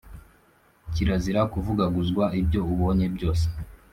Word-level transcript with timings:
kirazira 0.93 1.41
kuvugaguzwa 1.53 2.23
ibyo 2.39 2.61
ubonye 2.73 3.05
byose 3.15 3.45